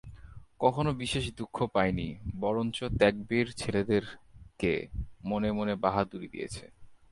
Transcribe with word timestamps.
কখনো 0.59 0.91
বিশেষ 0.93 1.25
দুঃখ 1.37 1.57
পায় 1.73 1.93
নি, 1.93 2.07
বরঞ্চ 2.39 2.77
ত্যাগবীর 2.99 3.47
ছেলেদেরকে 3.51 4.71
মনে 5.25 5.49
মনে 5.51 5.73
বাহাদুরি 5.75 6.27
দিয়েছে। 6.27 6.65